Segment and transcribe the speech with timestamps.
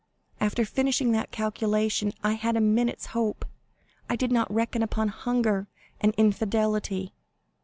[0.39, 3.45] After finishing that calculation, I had a minute's hope.
[4.09, 5.67] I did not reckon upon hunger
[5.99, 7.13] and infidelity!"